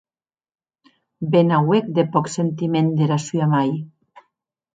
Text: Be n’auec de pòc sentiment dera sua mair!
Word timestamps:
Be 1.29 1.39
n’auec 1.49 1.85
de 1.99 2.03
pòc 2.15 2.25
sentiment 2.37 2.89
dera 3.03 3.19
sua 3.27 3.47
mair! 3.53 3.75